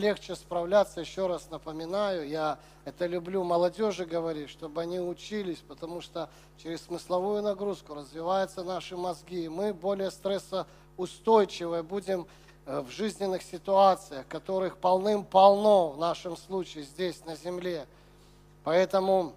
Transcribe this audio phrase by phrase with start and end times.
[0.00, 6.28] легче справляться, еще раз напоминаю, я это люблю молодежи говорить, чтобы они учились, потому что
[6.56, 12.26] через смысловую нагрузку развиваются наши мозги, и мы более стрессоустойчивые будем
[12.66, 17.86] э, в жизненных ситуациях, которых полным-полно в нашем случае здесь, на земле.
[18.64, 19.34] Поэтому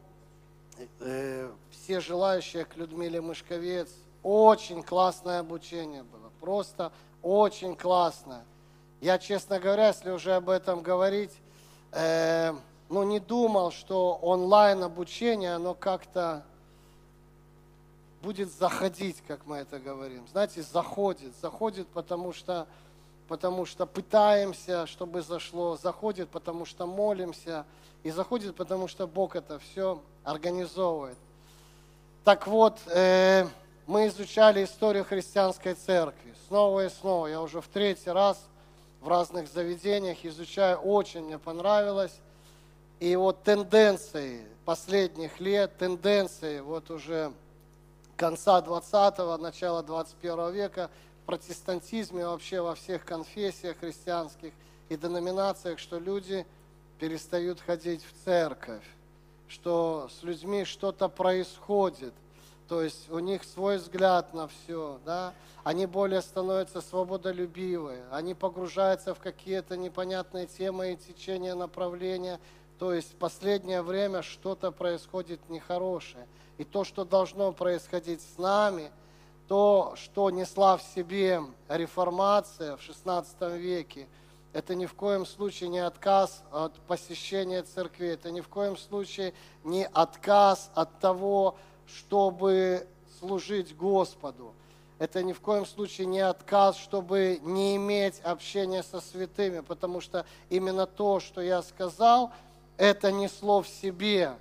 [0.99, 3.89] э, все желающие к Людмиле Мышковец,
[4.23, 6.91] очень классное обучение было, просто
[7.21, 8.45] очень классное.
[9.03, 11.33] Я, честно говоря, если уже об этом говорить,
[11.91, 12.53] э,
[12.87, 16.45] ну, не думал, что онлайн обучение, оно как-то
[18.21, 20.25] будет заходить, как мы это говорим.
[20.31, 21.33] Знаете, заходит.
[21.41, 22.65] Заходит, потому что,
[23.27, 25.75] потому что пытаемся, чтобы зашло.
[25.75, 27.65] Заходит, потому что молимся.
[28.03, 31.17] И заходит, потому что Бог это все организовывает.
[32.23, 33.45] Так вот, э,
[33.85, 37.27] мы изучали историю христианской церкви снова и снова.
[37.27, 38.41] Я уже в третий раз–
[39.03, 42.13] в разных заведениях, изучаю, очень мне понравилось.
[43.01, 47.33] И вот тенденции последних лет, тенденции вот уже
[48.15, 50.89] конца 20-го, начала 21 века
[51.21, 54.53] в протестантизме, вообще во всех конфессиях христианских
[54.87, 56.45] и деноминациях, что люди
[56.97, 58.85] перестают ходить в церковь,
[59.49, 62.13] что с людьми что-то происходит,
[62.67, 65.33] то есть у них свой взгляд на все, да,
[65.63, 72.39] они более становятся свободолюбивые, они погружаются в какие-то непонятные темы и течения, направления,
[72.79, 76.27] то есть в последнее время что-то происходит нехорошее.
[76.57, 78.91] И то, что должно происходить с нами,
[79.47, 84.07] то, что несла в себе реформация в XVI веке,
[84.53, 89.33] это ни в коем случае не отказ от посещения церкви, это ни в коем случае
[89.63, 91.55] не отказ от того,
[91.87, 92.87] чтобы
[93.19, 94.53] служить Господу.
[94.99, 100.25] Это ни в коем случае не отказ, чтобы не иметь общения со святыми, потому что
[100.49, 102.31] именно то, что я сказал,
[102.77, 104.33] это несло в себе.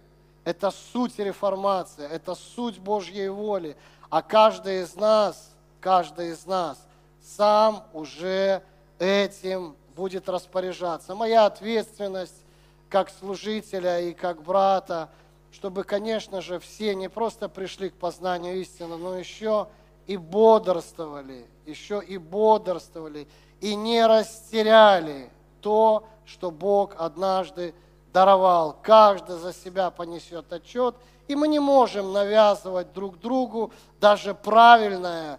[0.44, 3.76] Это суть реформации, это суть Божьей воли.
[4.10, 5.50] А каждый из нас,
[5.80, 6.78] каждый из нас
[7.22, 8.62] сам уже
[8.98, 11.14] этим будет распоряжаться.
[11.14, 12.44] Моя ответственность
[12.88, 15.08] как служителя и как брата–
[15.52, 19.68] чтобы, конечно же, все не просто пришли к познанию истины, но еще
[20.06, 23.28] и бодрствовали, еще и бодрствовали,
[23.60, 25.30] и не растеряли
[25.60, 27.74] то, что Бог однажды
[28.12, 28.76] даровал.
[28.82, 30.96] Каждый за себя понесет отчет,
[31.28, 35.38] и мы не можем навязывать друг другу даже правильное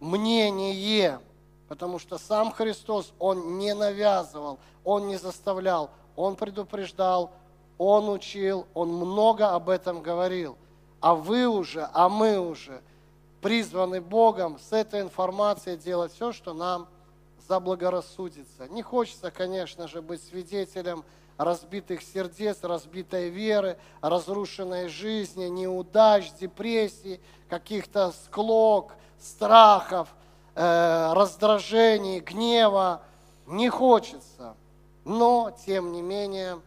[0.00, 1.20] мнение,
[1.68, 7.30] потому что сам Христос, Он не навязывал, Он не заставлял, Он предупреждал,
[7.80, 10.58] он учил, он много об этом говорил.
[11.00, 12.82] А вы уже, а мы уже
[13.40, 16.88] призваны Богом с этой информацией делать все, что нам
[17.48, 18.68] заблагорассудится.
[18.68, 21.04] Не хочется, конечно же, быть свидетелем
[21.38, 27.18] разбитых сердец, разбитой веры, разрушенной жизни, неудач, депрессий,
[27.48, 30.14] каких-то склок, страхов,
[30.54, 33.00] э, раздражений, гнева.
[33.46, 34.54] Не хочется.
[35.06, 36.60] Но, тем не менее,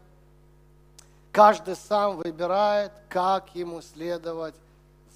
[1.33, 4.53] Каждый сам выбирает, как ему следовать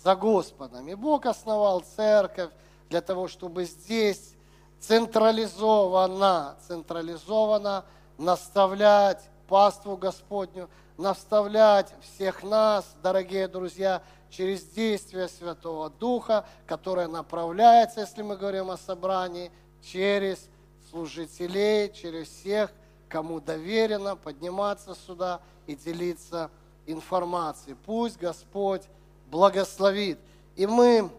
[0.03, 0.87] за Господом.
[0.87, 2.49] И Бог основал церковь
[2.89, 4.33] для того, чтобы здесь
[4.79, 7.85] централизованно, централизованно
[8.17, 14.01] наставлять паству Господню, наставлять всех нас, дорогие друзья,
[14.31, 19.51] через действие Святого Духа, которое направляется, если мы говорим о собрании,
[19.83, 20.49] через
[20.89, 22.71] служителей, через всех,
[23.09, 26.49] кому доверено подниматься сюда и делиться
[26.85, 27.75] информацией.
[27.85, 28.83] Пусть Господь
[29.29, 30.19] благословит.
[30.55, 31.09] И мы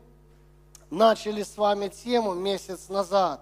[0.90, 3.40] начали с вами тему месяц назад.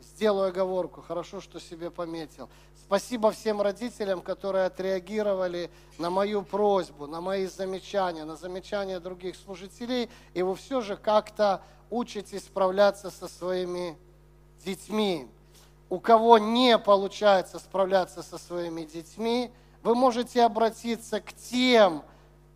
[0.00, 2.48] Сделаю оговорку, хорошо, что себе пометил.
[2.84, 10.10] Спасибо всем родителям, которые отреагировали на мою просьбу, на мои замечания, на замечания других служителей,
[10.34, 13.96] и вы все же как-то учитесь справляться со своими
[14.64, 15.28] детьми.
[15.92, 19.50] У кого не получается справляться со своими детьми,
[19.82, 22.02] вы можете обратиться к тем,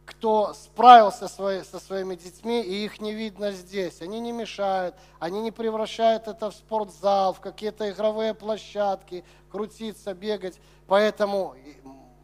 [0.07, 4.01] кто справился со своими детьми, и их не видно здесь.
[4.01, 10.59] Они не мешают, они не превращают это в спортзал, в какие-то игровые площадки, крутиться, бегать.
[10.87, 11.57] Поэтому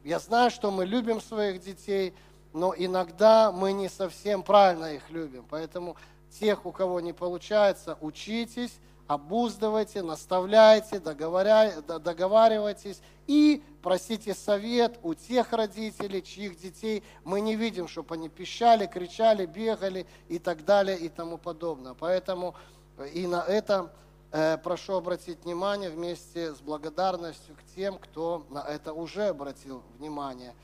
[0.05, 2.15] я знаю, что мы любим своих детей,
[2.55, 5.45] но иногда мы не совсем правильно их любим.
[5.51, 5.95] Поэтому
[6.41, 8.73] тех, у кого не получается, учитесь,
[9.15, 18.15] обуздывайте, наставляйте, договаривайтесь и просите совет у тех родителей, чьих детей мы не видим, чтобы
[18.15, 21.95] они пищали, кричали, бегали и так далее и тому подобное.
[21.95, 22.55] Поэтому
[22.99, 23.93] э, и на это
[24.31, 30.55] э, прошу обратить внимание вместе с благодарностью к тем, кто на это уже обратил внимание.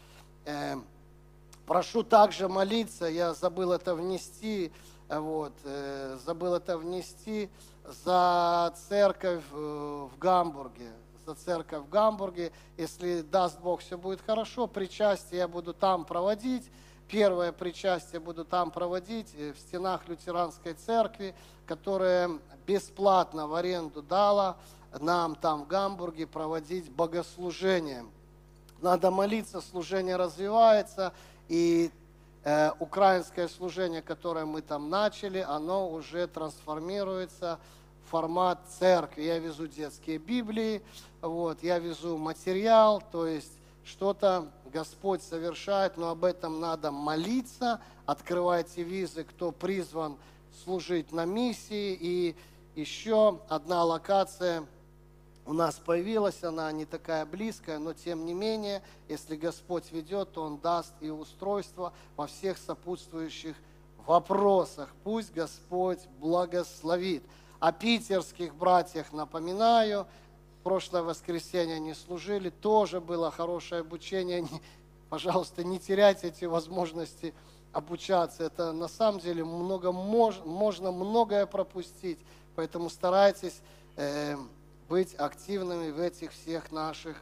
[0.44, 0.76] Э,
[1.66, 4.72] прошу также молиться, я забыл это внести,
[5.08, 5.54] вот,
[6.24, 7.48] забыл это внести
[7.88, 10.92] за церковь в Гамбурге,
[11.26, 12.52] за церковь в Гамбурге.
[12.76, 14.66] Если даст Бог, все будет хорошо.
[14.66, 16.70] Причастие я буду там проводить.
[17.08, 21.34] Первое причастие буду там проводить э, в стенах лютеранской церкви,
[21.66, 22.30] которая
[22.66, 24.58] бесплатно в аренду дала
[25.00, 28.04] нам там в Гамбурге проводить богослужение.
[28.82, 31.12] Надо молиться, служение развивается,
[31.48, 31.90] и
[32.44, 37.58] э, украинское служение, которое мы там начали, оно уже трансформируется
[38.10, 39.22] формат церкви.
[39.22, 40.82] Я везу детские Библии,
[41.20, 43.52] вот, я везу материал, то есть
[43.84, 47.80] что-то Господь совершает, но об этом надо молиться.
[48.06, 50.16] Открывайте визы, кто призван
[50.62, 51.96] служить на миссии.
[51.98, 52.36] И
[52.74, 54.66] еще одна локация
[55.46, 60.42] у нас появилась, она не такая близкая, но тем не менее, если Господь ведет, то
[60.42, 63.56] Он даст и устройство во всех сопутствующих
[64.06, 64.94] вопросах.
[65.04, 67.22] Пусть Господь благословит.
[67.60, 70.06] О питерских братьях напоминаю–
[70.68, 74.46] прошлое воскресенье они служили, тоже было хорошее обучение.
[75.08, 77.32] Пожалуйста, не теряйте эти возможности
[77.72, 78.44] обучаться.
[78.44, 82.18] Это на самом деле много, можно многое пропустить.
[82.54, 83.62] Поэтому старайтесь
[83.96, 84.36] э,
[84.90, 87.16] быть активными в этих всех наших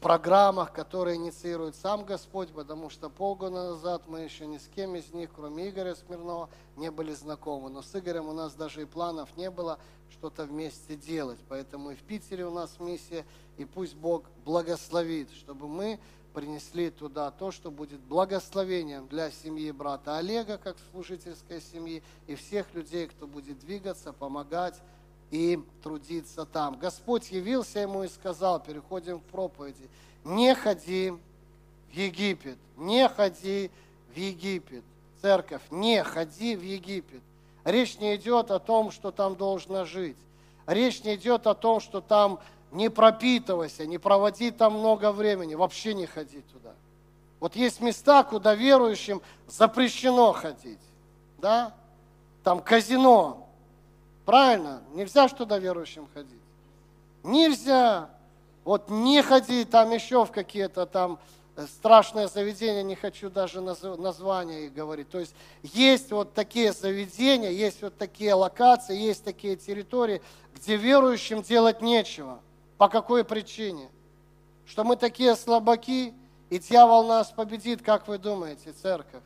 [0.00, 5.12] программах, которые инициирует сам Господь, потому что полгода назад мы еще ни с кем из
[5.12, 7.70] них, кроме Игоря Смирнова, не были знакомы.
[7.70, 9.78] Но с Игорем у нас даже и планов не было
[10.10, 11.38] что-то вместе делать.
[11.48, 13.24] Поэтому и в Питере у нас миссия,
[13.56, 15.98] и пусть Бог благословит, чтобы мы
[16.32, 22.72] принесли туда то, что будет благословением для семьи брата Олега, как служительской семьи, и всех
[22.74, 24.80] людей, кто будет двигаться, помогать
[25.30, 26.78] и трудиться там.
[26.78, 29.88] Господь явился ему и сказал, переходим к проповеди,
[30.24, 31.12] не ходи
[31.90, 33.70] в Египет, не ходи
[34.12, 34.84] в Египет.
[35.20, 37.22] Церковь, не ходи в Египет.
[37.64, 40.16] Речь не идет о том, что там должно жить.
[40.66, 42.38] Речь не идет о том, что там
[42.70, 46.72] не пропитывайся, не проводи там много времени, вообще не ходи туда.
[47.40, 50.80] Вот есть места, куда верующим запрещено ходить.
[51.38, 51.74] Да?
[52.42, 53.47] Там казино,
[54.28, 54.82] Правильно?
[54.92, 56.42] Нельзя ж туда верующим ходить.
[57.22, 58.10] Нельзя.
[58.62, 61.18] Вот не ходи там еще в какие-то там
[61.56, 65.08] э, страшные заведения, не хочу даже названия их говорить.
[65.08, 70.20] То есть есть вот такие заведения, есть вот такие локации, есть такие территории,
[70.54, 72.40] где верующим делать нечего.
[72.76, 73.88] По какой причине?
[74.66, 76.12] Что мы такие слабаки,
[76.50, 79.22] и дьявол нас победит, как вы думаете, церковь?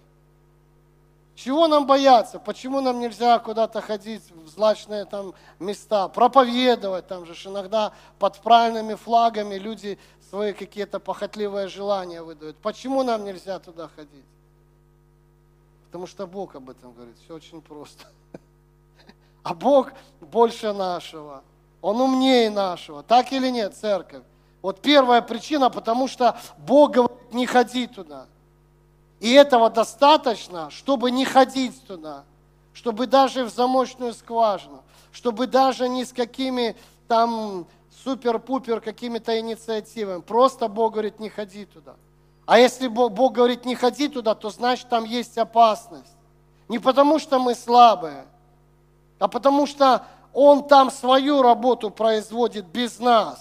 [1.34, 2.38] Чего нам бояться?
[2.38, 7.06] Почему нам нельзя куда-то ходить в злачные там места, проповедовать?
[7.06, 9.99] Там же иногда под правильными флагами люди
[10.29, 12.56] свои какие-то похотливые желания выдают.
[12.58, 14.25] Почему нам нельзя туда ходить?
[15.87, 17.17] Потому что Бог об этом говорит.
[17.25, 18.05] Все очень просто.
[19.43, 21.43] А Бог больше нашего.
[21.81, 23.02] Он умнее нашего.
[23.02, 24.23] Так или нет, церковь?
[24.62, 28.26] Вот первая причина, потому что Бог говорит, не ходи туда.
[29.22, 32.24] И этого достаточно, чтобы не ходить туда,
[32.74, 36.74] чтобы даже в замочную скважину, чтобы даже ни с какими
[37.06, 37.64] там
[38.02, 40.22] супер-пупер какими-то инициативами.
[40.22, 41.94] Просто Бог говорит, не ходи туда.
[42.46, 46.17] А если Бог, Бог говорит, не ходи туда, то значит там есть опасность.
[46.69, 48.24] Не потому что мы слабые,
[49.20, 53.41] а потому что Он там свою работу производит без нас.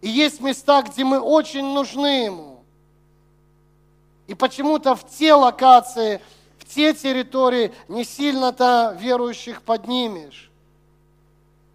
[0.00, 2.57] И есть места, где мы очень нужны Ему.
[4.28, 6.20] И почему-то в те локации,
[6.58, 10.50] в те территории не сильно-то верующих поднимешь.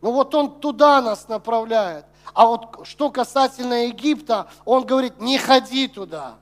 [0.02, 2.06] Ну вот он туда нас направляет.
[2.34, 6.36] А вот что касательно Египта, он говорит, не ходи туда.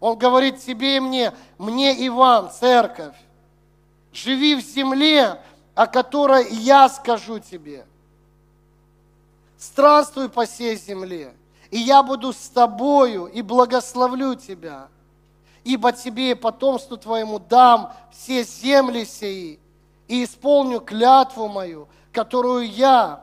[0.00, 3.16] Он говорит тебе и мне, мне и вам, церковь.
[4.12, 5.42] Живи в земле,
[5.74, 7.84] о которой я скажу тебе.
[9.58, 11.34] Странствуй по всей земле,
[11.70, 14.88] и я буду с тобою и благословлю тебя
[15.68, 19.60] ибо тебе и потомству твоему дам все земли сии,
[20.06, 23.20] и исполню клятву мою, которую я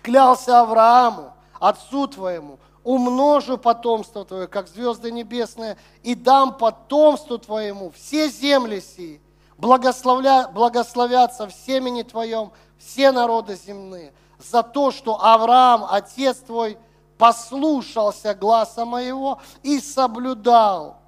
[0.00, 8.30] клялся Аврааму, отцу твоему, умножу потомство твое, как звезды небесные, и дам потомству твоему все
[8.30, 9.20] земли сии,
[9.58, 16.78] благословля, благословятся в семени твоем все народы земные, за то, что Авраам, отец твой,
[17.18, 21.03] послушался гласа моего и соблюдал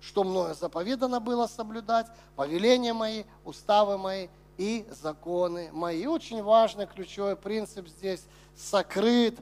[0.00, 6.06] что мною заповедано было соблюдать, повеления мои, уставы мои и законы мои.
[6.06, 8.22] очень важный ключевой принцип здесь
[8.56, 9.38] сокрыт.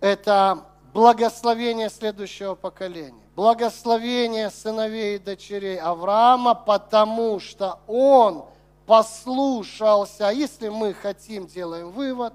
[0.00, 3.22] Это благословение следующего поколения.
[3.34, 8.44] Благословение сыновей и дочерей Авраама, потому что он
[8.86, 10.30] послушался.
[10.30, 12.32] Если мы хотим, делаем вывод,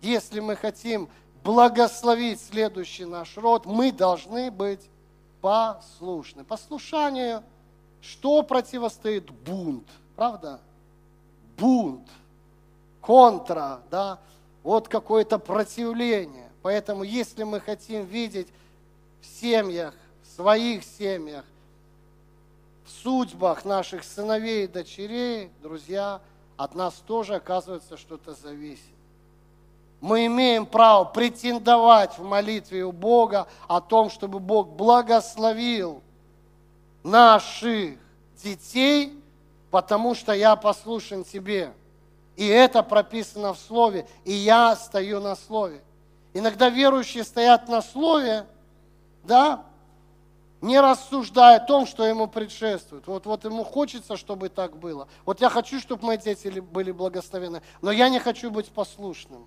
[0.00, 1.08] если мы хотим
[1.44, 4.80] благословить следующий наш род, мы должны быть
[5.42, 6.44] послушны.
[6.44, 7.42] Послушанию,
[8.00, 10.60] что противостоит бунт, правда?
[11.58, 12.08] Бунт,
[13.02, 14.18] контра, да,
[14.62, 16.50] вот какое-то противление.
[16.62, 18.48] Поэтому, если мы хотим видеть
[19.20, 21.44] в семьях, в своих семьях,
[22.84, 26.20] в судьбах наших сыновей и дочерей, друзья,
[26.56, 28.91] от нас тоже, оказывается, что-то зависит.
[30.02, 36.02] Мы имеем право претендовать в молитве у Бога о том, чтобы Бог благословил
[37.04, 38.00] наших
[38.42, 39.16] детей,
[39.70, 41.72] потому что я послушен Тебе.
[42.34, 45.80] И это прописано в Слове, и я стою на Слове.
[46.34, 48.46] Иногда верующие стоят на Слове,
[49.22, 49.64] да,
[50.60, 53.06] не рассуждая о том, что ему предшествует.
[53.06, 55.06] Вот, вот ему хочется, чтобы так было.
[55.24, 59.46] Вот я хочу, чтобы мои дети были благословены, но я не хочу быть послушным.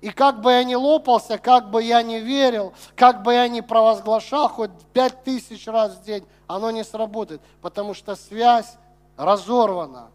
[0.00, 3.60] И как бы я ни лопался, как бы я ни верил, как бы я ни
[3.60, 8.76] провозглашал хоть пять тысяч раз в день, оно не сработает, потому что связь
[9.16, 10.10] разорвана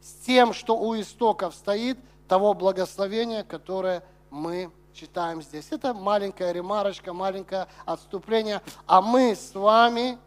[0.00, 5.66] с тем, что у истоков стоит того благословения, которое мы читаем здесь.
[5.70, 8.62] Это маленькая ремарочка, маленькое отступление.
[8.86, 10.18] А мы с вами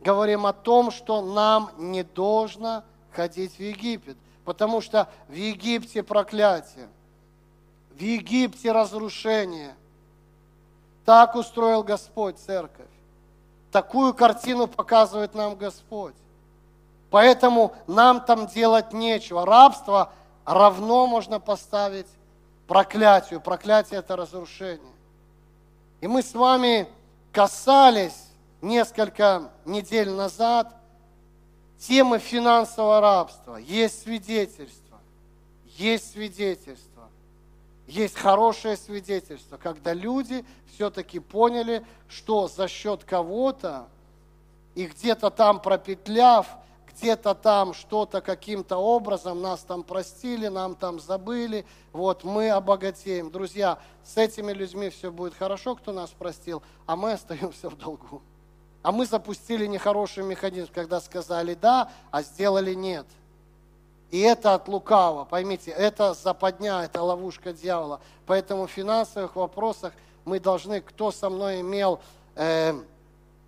[0.00, 6.88] говорим о том, что нам не должно ходить в Египет, потому что в Египте проклятие,
[8.00, 9.74] в Египте разрушение.
[11.04, 12.86] Так устроил Господь церковь.
[13.70, 16.14] Такую картину показывает нам Господь.
[17.10, 19.44] Поэтому нам там делать нечего.
[19.44, 20.12] Рабство
[20.46, 22.06] равно можно поставить
[22.66, 23.40] проклятию.
[23.40, 24.94] Проклятие– это разрушение.
[26.00, 26.88] И мы с вами
[27.32, 28.28] касались
[28.62, 30.74] несколько недель назад
[31.78, 33.56] темы финансового рабства.
[33.56, 34.98] Есть свидетельство.
[35.76, 36.89] Есть свидетельство.
[37.90, 40.44] Есть хорошее свидетельство, когда люди
[40.74, 43.88] все-таки поняли, что за счет кого-то
[44.74, 46.46] и где-то там пропетляв–
[47.00, 53.30] где-то там что-то каким-то образом, нас там простили, нам там забыли, вот мы обогатеем.
[53.30, 58.22] Друзья, с этими людьми все будет хорошо, кто нас простил, а мы остаемся в долгу.
[58.82, 63.06] А мы запустили нехороший механизм, когда сказали да, а сделали нет.
[64.10, 68.00] И это от лукава, поймите, это западня, это ловушка дьявола.
[68.26, 69.92] Поэтому в финансовых вопросах
[70.24, 72.00] мы должны, кто со мной имел
[72.34, 72.74] э,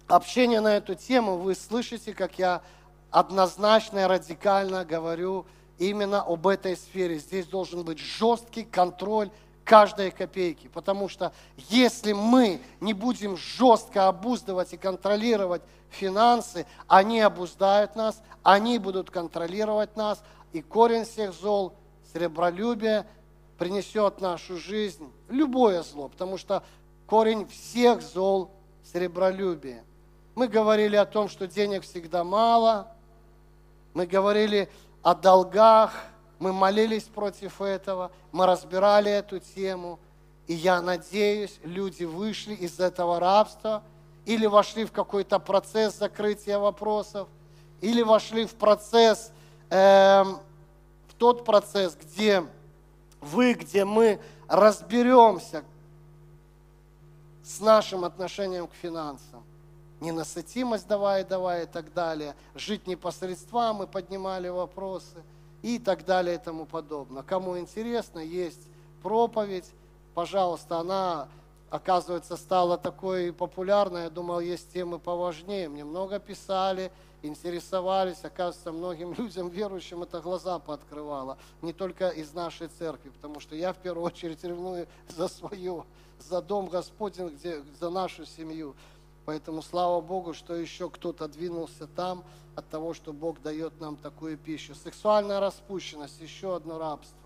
[0.07, 2.63] общение на эту тему, вы слышите, как я
[3.11, 5.47] однозначно и радикально говорю
[5.79, 7.19] именно об этой сфере.
[7.19, 9.31] Здесь должен быть жесткий контроль
[9.65, 17.95] каждой копейки, потому что если мы не будем жестко обуздывать и контролировать финансы, они обуздают
[17.95, 21.73] нас, они будут контролировать нас, и корень всех зол,
[22.13, 23.07] сребролюбие,
[23.59, 26.63] принесет в нашу жизнь любое зло, потому что
[27.07, 28.51] корень всех зол–
[28.93, 29.85] сребролюбие.
[30.35, 32.89] Мы говорили о том, что денег всегда мало–
[33.95, 34.71] мы говорили
[35.03, 35.93] о долгах,
[36.39, 39.99] мы молились против этого, мы разбирали эту тему.
[40.47, 43.83] И я надеюсь, люди вышли из этого рабства
[44.25, 47.29] или вошли в какой-то процесс закрытия вопросов,
[47.81, 49.33] или вошли в процесс,
[49.73, 52.45] в тот процесс, где
[53.23, 55.65] вы, где мы разберемся
[57.43, 59.43] с нашим отношением к финансам.
[60.01, 65.23] Ненасытимость давай, давай и так далее, жить непосредством, мы поднимали вопросы
[65.63, 67.23] и так далее и тому подобное.
[67.23, 68.61] Кому интересно, есть
[69.03, 69.71] проповедь,
[70.13, 71.29] пожалуйста, она,
[71.71, 79.13] оказывается, стала такой популярной, я думал, есть темы поважнее, мне много писали, интересовались, оказывается, многим
[79.19, 84.05] людям, верующим, это глаза пооткрывало, не только из нашей церкви, потому что я в первую
[84.05, 85.85] очередь ревную за свое,
[86.19, 88.75] за дом Господень, где, за нашу семью.
[89.25, 92.25] Поэтому слава Богу, что еще кто-то двинулся там
[92.57, 94.75] от того, что Бог дает нам такую пищу.
[94.75, 97.19] Сексуальная распущенность, еще одно рабство.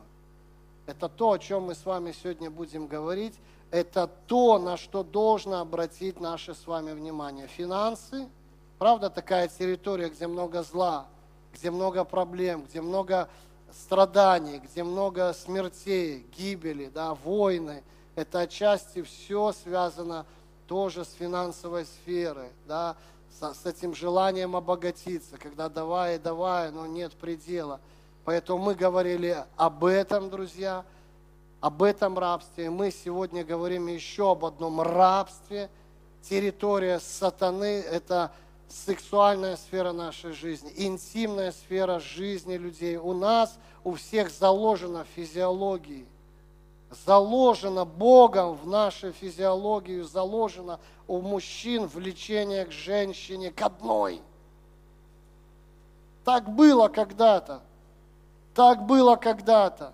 [0.87, 3.35] Это то, о чем мы с вами сегодня будем говорить.
[3.71, 7.49] Это то, на что должно обратить наше с вами внимание.
[7.49, 8.29] Финансы,
[8.79, 11.07] правда, такая территория, где много зла,
[11.53, 13.29] где много проблем, где много
[13.73, 17.83] страданий, где много смертей, гибели, да, войны.
[18.15, 20.27] Это отчасти все связано
[20.67, 22.97] тоже с финансовой сферы, да,
[23.39, 27.81] с, с этим желанием обогатиться, когда давай давай, но нет предела.
[28.25, 30.85] Поэтому мы говорили об этом, друзья,
[31.61, 32.71] об этом рабстве.
[32.71, 35.71] Мы сегодня говорим еще об одном рабстве.
[36.23, 38.33] Территория сатаны– это
[38.69, 42.97] сексуальная сфера нашей жизни, интимная сфера жизни людей.
[42.97, 46.07] У нас, у всех заложено в физиологии,
[47.05, 54.21] заложено Богом в нашу физиологию, заложено у мужчин влечение к женщине, к одной.
[56.25, 57.63] Так было когда-то.
[58.55, 59.93] Так было когда-то.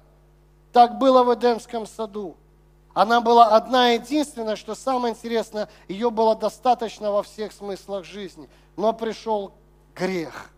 [0.73, 2.37] Так было в Эдемском саду.
[2.95, 8.49] Она была одна единственная, что самое интересное, ее было достаточно во всех смыслах жизни.
[8.77, 9.53] Но пришел
[9.95, 10.51] грех.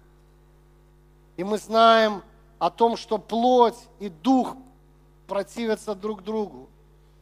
[1.37, 2.23] И мы знаем
[2.59, 4.57] о том, что плоть и дух
[5.27, 6.69] противятся друг другу.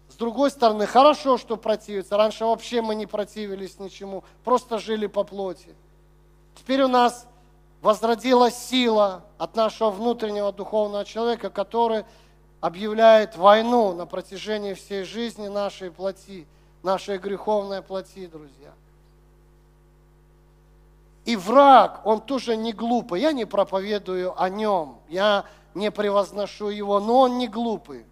[0.08, 2.16] С другой стороны, хорошо, что противятся.
[2.18, 5.74] Раньше вообще мы не противились ничему, просто жили по плоти.
[6.54, 7.26] Теперь у нас
[7.80, 12.04] возродилась сила от нашего внутреннего духовного человека, который
[12.60, 16.46] объявляет войну на протяжении всей жизни нашей плоти,
[16.82, 18.72] нашей греховной плоти, друзья.
[21.24, 23.20] И враг, он тоже не глупый.
[23.20, 28.04] Я не проповедую о нем, я не превозношу его, но он не глупый.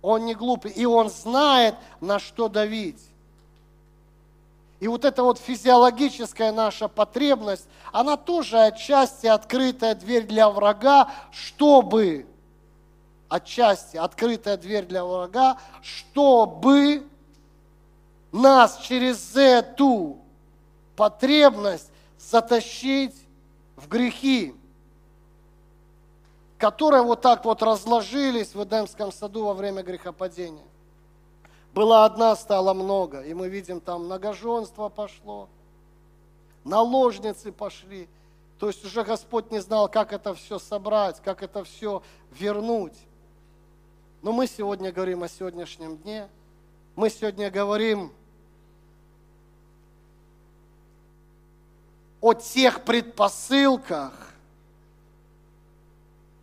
[0.00, 3.00] Он не глупый, и он знает, на что давить.
[4.80, 12.26] И вот эта вот физиологическая наша потребность, она тоже отчасти открытая дверь для врага, чтобы
[13.28, 17.06] отчасти открытая дверь для врага, чтобы
[18.32, 20.21] нас через эту
[20.96, 23.14] потребность затащить
[23.76, 24.54] в грехи,
[26.58, 30.64] которые вот так вот разложились в Эдемском саду во время грехопадения.
[31.74, 35.48] Была одна, стало много, и мы видим, там многоженство пошло,
[36.64, 38.08] наложницы пошли.
[38.58, 42.96] То есть уже Господь не знал, как это все собрать, как это все вернуть.
[44.22, 46.28] Но мы сегодня говорим о сегодняшнем дне.
[46.94, 48.12] Мы сегодня говорим
[52.22, 54.12] о тех предпосылках,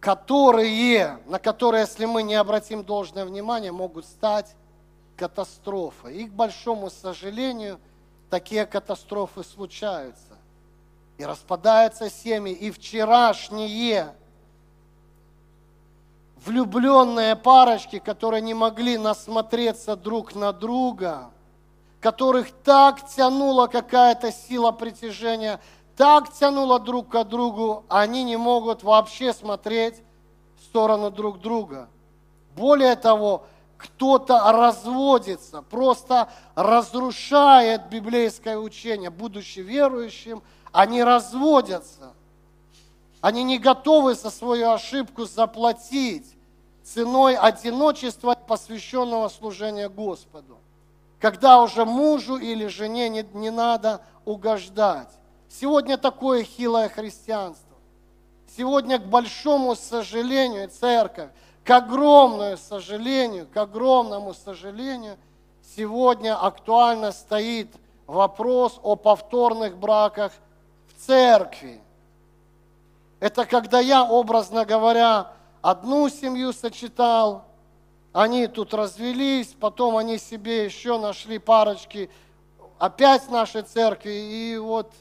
[0.02, 4.54] которые, на которые, если мы не обратим должное внимание, могут стать
[5.16, 6.18] катастрофой.
[6.18, 7.80] И, к большому сожалению,
[8.30, 10.38] такие катастрофы случаются.
[11.18, 12.54] И распадаются семьи.
[12.54, 14.14] И вчерашние
[16.46, 21.30] влюбленные парочки, которые не могли насмотреться друг на друга,
[22.00, 25.60] которых так тянула какая-то сила притяжения,
[25.96, 30.02] так тянула друг к другу, они не могут вообще смотреть
[30.58, 31.90] в сторону друг друга.
[32.56, 33.46] Более того,
[33.78, 39.10] кто-то разводится, просто разрушает библейское учение.
[39.10, 42.14] Будучи верующим, они разводятся.
[43.22, 46.36] Они не готовы за свою ошибку заплатить
[46.84, 50.58] ценой одиночества, посвященного служения Господу.
[51.20, 55.10] Когда уже мужу или жене не, не надо угождать.
[55.50, 57.76] Сегодня такое хилое христианство.
[58.56, 61.30] Сегодня, к большому сожалению, церковь,
[61.64, 65.18] к огромному сожалению, к огромному сожалению,
[65.76, 67.70] сегодня актуально стоит
[68.08, 70.32] вопрос о повторных браках
[70.88, 71.82] в церкви.
[73.20, 77.46] Это когда я, образно говоря, одну семью сочетал,
[78.14, 82.10] они тут развелись, потом они себе еще нашли парочки
[82.78, 84.92] опять в нашей церкви, и вот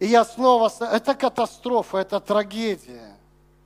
[0.00, 0.72] и я снова...
[0.80, 3.16] Это катастрофа, это трагедия.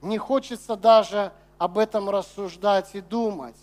[0.03, 3.57] Не хочется даже об этом рассуждать и думать.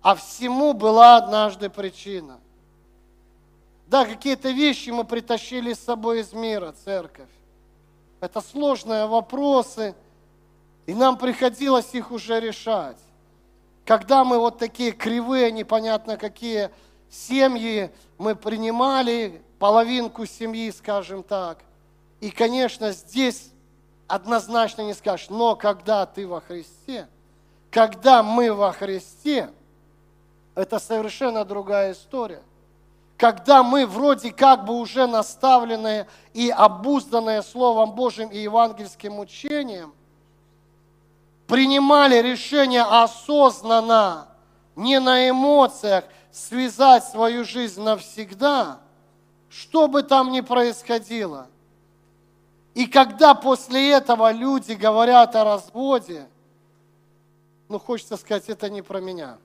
[0.00, 2.38] А всему была однажды причина.
[3.88, 7.28] Да, какие-то вещи мы притащили с собой из мира, церковь.
[8.20, 9.96] Это сложные вопросы,
[10.86, 12.98] и нам приходилось их уже решать.
[13.84, 16.70] Когда мы вот такие кривые, непонятно какие
[17.10, 21.58] семьи мы принимали, половинку семьи, скажем так.
[22.20, 23.50] И, конечно, здесь
[24.06, 27.08] однозначно не скажешь, но когда ты во Христе,
[27.70, 29.50] когда мы во Христе,
[30.54, 32.42] это совершенно другая история–
[33.16, 39.94] когда мы вроде как бы уже наставленные и обузданные Словом Божьим и евангельским учением,
[41.46, 44.28] принимали решение осознанно,
[44.76, 48.80] не на эмоциях, связать свою жизнь навсегда,
[49.48, 51.46] что бы там ни происходило.
[52.74, 56.26] И когда после этого люди говорят о разводе,
[57.68, 59.38] ну, хочется сказать, это не про меня–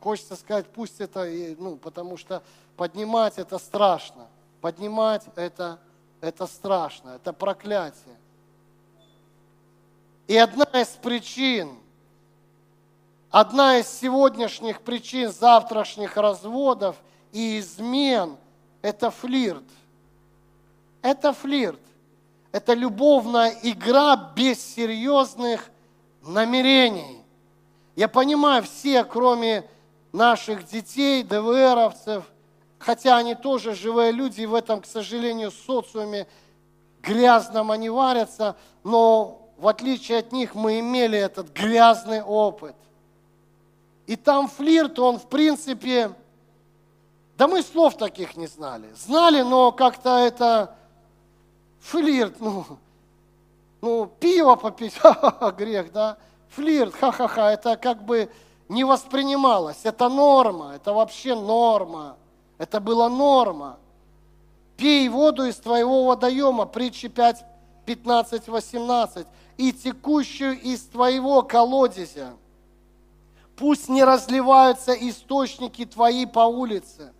[0.00, 1.26] Хочется сказать, пусть это,
[1.58, 2.42] ну, потому что
[2.76, 4.26] поднимать это страшно.
[4.60, 5.78] Поднимать это,
[6.20, 8.16] это страшно, это проклятие.
[10.30, 11.76] И одна из причин,
[13.32, 16.94] одна из сегодняшних причин завтрашних разводов
[17.32, 18.36] и измен–
[18.80, 19.64] это флирт.
[21.02, 21.80] Это флирт.
[22.52, 25.68] Это любовная игра без серьезных
[26.22, 27.24] намерений.
[27.96, 29.68] Я понимаю, все, кроме
[30.12, 32.22] наших детей, ДВРовцев,
[32.78, 36.28] хотя они тоже живые люди, и в этом, к сожалению, социуме
[37.02, 42.74] грязном они варятся, но в отличие от них, мы имели этот грязный опыт.
[44.06, 46.12] И там флирт, он в принципе,
[47.36, 48.90] да мы слов таких не знали.
[48.94, 50.74] Знали, но как-то это
[51.80, 52.64] флирт, ну,
[53.82, 56.16] ну пиво попить, ха-ха-ха, грех, да?
[56.48, 58.30] Флирт, ха-ха-ха, это как бы
[58.68, 59.80] не воспринималось.
[59.84, 62.16] Это норма, это вообще норма.
[62.56, 63.78] Это была норма.
[64.78, 67.44] Пей воду из твоего водоема, притчи 5,
[67.90, 69.26] 15, 18
[69.56, 72.34] и текущую из твоего колодезя.
[73.56, 77.12] Пусть не разливаются источники твои по улице,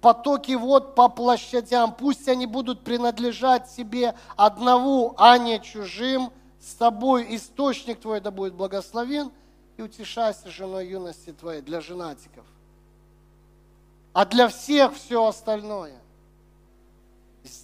[0.00, 6.30] потоки вод по площадям, пусть они будут принадлежать себе одному, а не чужим.
[6.60, 9.32] С тобой источник твой да будет благословен,
[9.76, 12.46] и утешайся женой юности твоей для женатиков.
[14.12, 16.01] А для всех все остальное.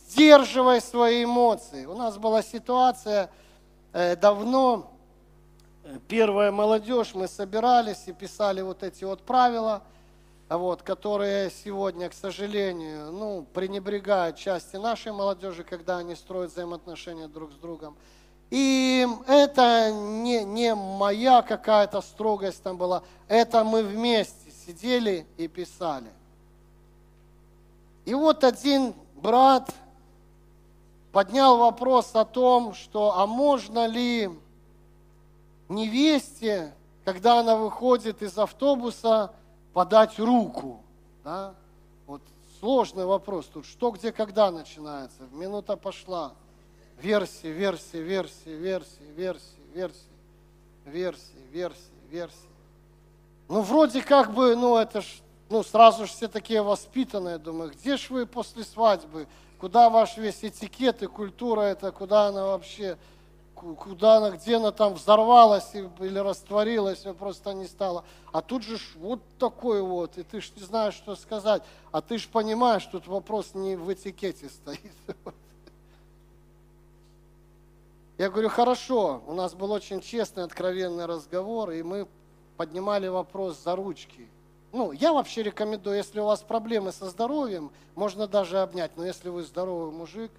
[0.08, 1.84] Сдерживай свои эмоции.
[1.84, 3.30] У нас была ситуация,
[3.92, 4.90] Э, давно,
[6.08, 9.82] первая молодежь, мы собирались и писали вот эти вот правила,
[10.50, 17.50] вот, которые сегодня, к сожалению, ну, пренебрегают части нашей молодежи, когда они строят взаимоотношения друг
[17.52, 17.96] с другом.
[18.50, 26.10] И это не, не моя какая-то строгость там была, это мы вместе сидели и писали.
[28.04, 29.74] И вот один брат,
[31.12, 34.30] поднял вопрос о том, что а можно ли
[35.68, 39.32] невесте, когда она выходит из автобуса,
[39.72, 40.82] подать руку?
[41.24, 41.54] Да?
[42.06, 42.22] Вот
[42.60, 43.66] сложный вопрос тут.
[43.66, 45.22] Что, где, когда начинается?
[45.32, 46.32] Минута пошла.
[47.00, 49.98] Версии, версии, версии, версии, версии, версии,
[50.84, 52.48] версии, версии, версии.
[53.48, 55.06] Ну, вроде как бы, ну, это ж,
[55.48, 59.28] ну, сразу же все такие воспитанные, думаю, где ж вы после свадьбы?
[59.58, 62.96] Куда ваш весь этикет и культура это, куда она вообще,
[63.54, 68.04] куда она, где она там взорвалась или растворилась, просто не стала.
[68.32, 71.62] А тут же вот такой вот, и ты ж не знаешь, что сказать.
[71.90, 74.92] А ты ж понимаешь, тут вопрос не в этикете стоит.
[78.16, 82.08] Я говорю, хорошо, у нас был очень честный, откровенный разговор, и мы
[82.56, 84.28] поднимали вопрос за ручки.
[84.72, 88.90] Ну, я вообще рекомендую, если у вас проблемы со здоровьем, можно даже обнять.
[88.96, 90.30] Но если вы здоровый мужик,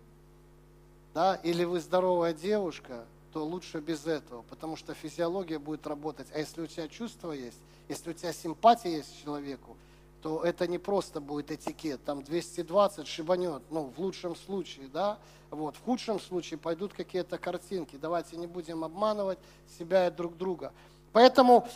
[1.14, 6.28] да, или вы здоровая девушка, то лучше без этого, потому что физиология будет работать.
[6.34, 9.76] А если у тебя чувство есть, если у тебя симпатия есть к человеку,
[10.22, 15.18] то это не просто будет этикет, там 220 шибанет, ну, в лучшем случае, да,
[15.50, 19.40] вот, в худшем случае пойдут какие-то картинки, давайте не будем обманывать
[19.78, 20.74] себя и друг друга.
[21.14, 21.68] Поэтому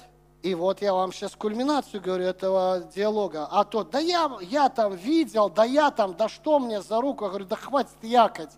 [0.43, 3.47] и вот я вам сейчас кульминацию говорю этого диалога.
[3.49, 7.23] А то, да я, я там видел, да я там, да что мне за руку?
[7.23, 8.51] Я говорю, да хватит якать.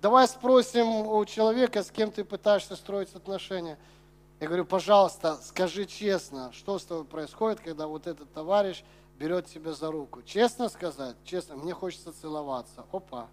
[0.00, 3.78] Давай спросим у человека, с кем ты пытаешься строить отношения.
[4.38, 8.84] Я говорю, пожалуйста, скажи честно, что с тобой происходит, когда вот этот товарищ
[9.18, 10.22] берет тебя за руку.
[10.22, 12.84] Честно сказать, честно, мне хочется целоваться.
[12.92, 13.26] Опа.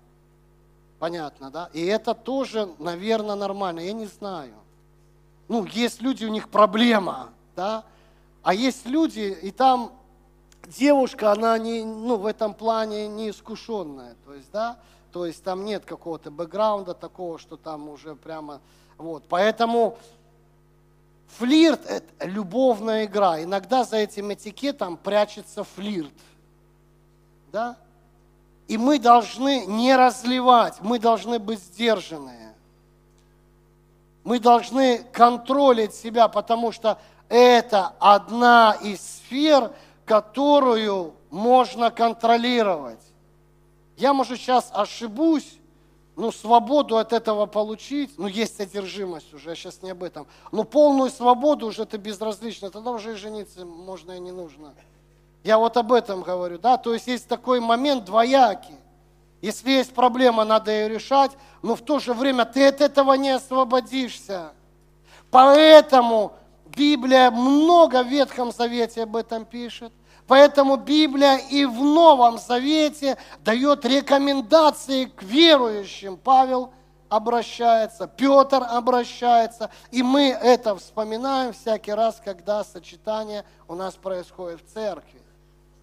[0.97, 1.69] Понятно, да?
[1.71, 3.81] И это тоже, наверное, нормально.
[3.81, 4.55] Я не знаю.
[5.47, 7.29] Ну, есть люди, у них проблема
[7.61, 7.83] да?
[8.41, 9.91] А есть люди, и там
[10.65, 14.79] девушка, она не, ну, в этом плане не искушенная, то есть, да,
[15.11, 18.61] то есть там нет какого-то бэкграунда такого, что там уже прямо,
[18.97, 19.99] вот, поэтому
[21.37, 26.15] флирт– это любовная игра, иногда за этим этикетом прячется флирт,
[27.51, 27.77] да,
[28.67, 32.55] и мы должны не разливать, мы должны быть сдержанные,
[34.23, 36.97] мы должны контролить себя, потому что
[37.31, 39.71] это одна из сфер,
[40.03, 42.99] которую можно контролировать.
[43.95, 45.57] Я, может, сейчас ошибусь,
[46.17, 50.65] ну, свободу от этого получить, ну, есть одержимость уже, я сейчас не об этом, но
[50.65, 54.73] полную свободу уже это безразлично, тогда уже и жениться можно и не нужно.
[55.45, 58.75] Я вот об этом говорю, да, то есть есть такой момент двоякий.
[59.41, 63.29] Если есть проблема, надо ее решать, но в то же время ты от этого не
[63.29, 64.51] освободишься.
[65.31, 66.33] Поэтому
[66.75, 69.91] Библия много в Ветхом Завете об этом пишет.
[70.27, 76.17] Поэтому Библия и в Новом Завете дает рекомендации к верующим.
[76.17, 76.71] Павел
[77.09, 84.73] обращается, Петр обращается, и мы это вспоминаем всякий раз, когда сочетание у нас происходит в
[84.73, 85.21] церкви.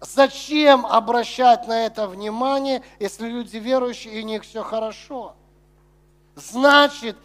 [0.01, 5.35] Зачем обращать на это внимание, если люди верующие и у них все хорошо?
[6.35, 7.17] Значит,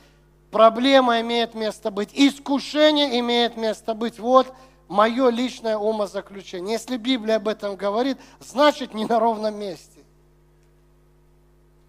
[0.55, 4.21] проблема имеет место быть, искушение имеет место быть.
[4.21, 4.47] Вот
[4.87, 6.75] мое личное умозаключение.
[6.75, 9.99] Если Библия об этом говорит, значит не на ровном месте.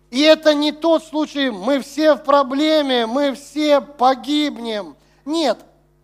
[0.10, 4.96] И это не тот случай, мы все в проблеме, мы все погибнем.
[5.26, 5.60] Нет,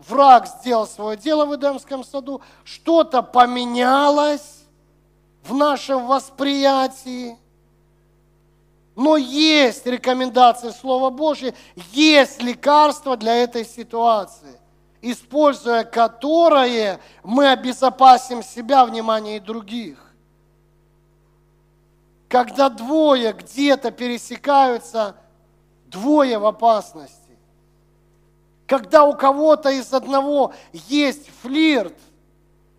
[0.08, 4.66] враг сделал свое дело в Эдемском саду, что-то поменялось,
[5.44, 7.40] в нашем восприятии.
[8.96, 11.56] Но есть рекомендации Слова Божьего,
[11.94, 14.60] есть лекарство для этой ситуации,
[15.02, 19.98] используя которое мы обезопасим себя, внимание и других.
[22.28, 25.16] Когда двое где-то пересекаются,
[25.86, 27.18] двое в опасности.
[28.68, 31.98] Когда у кого-то из одного есть флирт,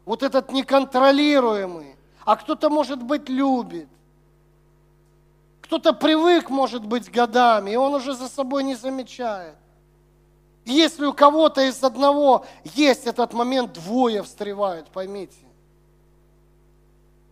[0.05, 3.89] вот этот неконтролируемый, а кто-то, может быть, любит.
[5.73, 9.55] Кто-то привык, может быть, годами, и он уже за собой не замечает.
[10.67, 15.47] если у кого-то из одного есть этот момент, двое встревают, поймите.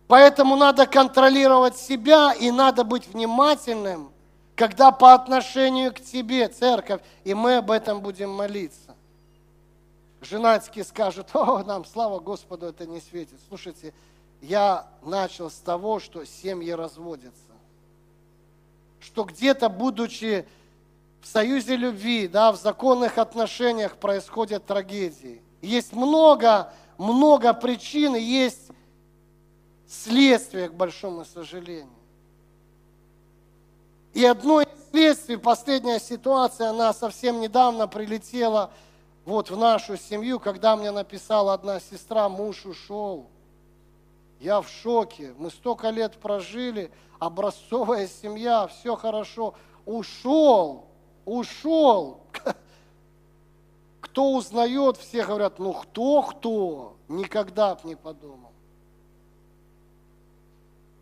[0.07, 4.11] Поэтому надо контролировать себя и надо быть внимательным,
[4.55, 8.95] когда по отношению к тебе, церковь, и мы об этом будем молиться.
[10.19, 13.37] Женатики скажут, о, нам, слава Господу, это не светит.
[13.49, 13.93] Слушайте,
[14.41, 17.50] я начал с того, что семьи разводятся.
[19.01, 20.47] Что где-то, будучи
[21.21, 25.41] в союзе любви, да, в законных отношениях происходят трагедии.
[25.61, 28.69] Есть много, много причин, есть
[29.87, 31.89] следствие, к большому сожалению.
[34.13, 38.71] И одно из следствий, последняя ситуация, она совсем недавно прилетела
[39.25, 43.27] вот в нашу семью, когда мне написала одна сестра, муж ушел–
[44.41, 45.33] я в шоке.
[45.37, 49.53] Мы столько лет прожили, образцовая семья, все хорошо.
[49.85, 50.85] Ушел,
[51.25, 52.21] ушел.
[54.01, 58.51] Кто узнает, все говорят, ну кто-кто, никогда б не подумал.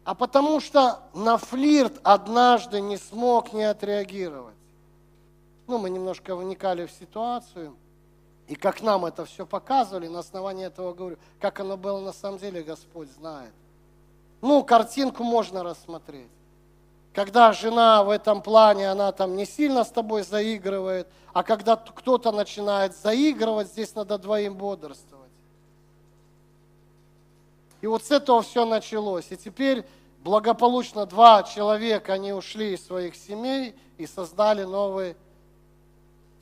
[0.04, 4.56] А потому что на флирт однажды не смог не отреагировать.
[5.68, 7.76] Ну, мы немножко вникали в ситуацию–
[8.50, 12.40] и как нам это все показывали, на основании этого говорю, как оно было на самом
[12.40, 13.54] деле, Господь знает.
[14.42, 16.32] Ну, картинку можно рассмотреть.
[17.14, 22.32] Когда жена в этом плане, она там не сильно с тобой заигрывает, а когда кто-то
[22.32, 25.30] начинает заигрывать, здесь надо двоим бодрствовать.
[27.82, 29.28] И вот с этого все началось.
[29.30, 29.86] И теперь
[30.24, 35.16] благополучно два человека, они ушли из своих семей и создали новый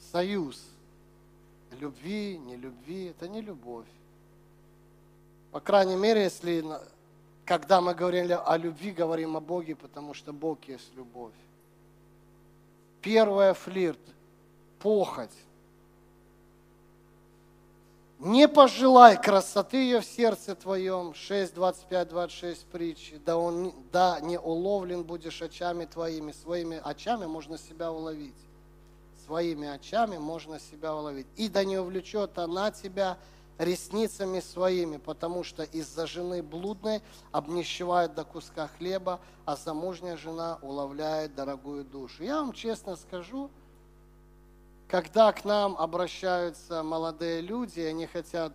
[0.10, 0.58] союз–
[1.78, 3.88] любви, не любви, это не любовь.
[5.52, 6.64] По крайней мере, если
[7.46, 11.34] когда мы говорим о любви, говорим о Боге, потому что Бог есть любовь.
[13.02, 14.00] Первое флирт,
[14.80, 15.32] похоть.
[18.20, 24.40] Не пожелай красоты ее в сердце твоем, 6, 25, 26 притчи, да, он, да не
[24.40, 28.47] уловлен будешь очами твоими, своими очами можно себя уловить
[29.28, 31.28] своими очами можно себя уловить.
[31.36, 33.18] И да не увлечет она тебя
[33.58, 41.36] ресницами своими, потому что из-за жены блудной обнищевает до куска хлеба, а замужняя жена уловляет
[41.36, 42.24] дорогую душу.
[42.24, 43.50] Я вам честно скажу,
[44.88, 48.54] когда к нам обращаются молодые люди, они хотят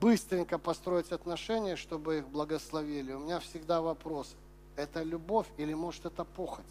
[0.00, 4.34] быстренько построить отношения, чтобы их благословили, у меня всегда вопрос,
[4.76, 6.64] это любовь или может это похоть?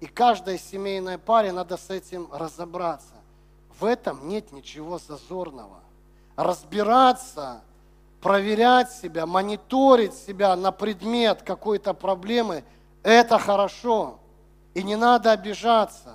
[0.00, 3.14] И каждой семейной паре надо с этим разобраться.
[3.78, 5.80] В этом нет ничего зазорного.
[6.36, 7.60] Разбираться,
[8.22, 12.64] проверять себя, мониторить себя на предмет какой-то проблемы–
[13.02, 14.18] это хорошо.
[14.72, 16.14] И не надо обижаться.